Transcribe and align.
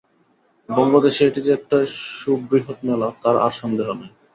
বঙ্গদেশে 0.69 1.23
এটি 1.27 1.39
যে 1.45 1.51
একটি 1.57 1.77
সুবৃহৎ 2.13 2.79
মেলা, 2.87 3.07
তার 3.21 3.35
আর 3.45 3.51
সন্দেহ 3.61 3.87
নাই। 3.99 4.11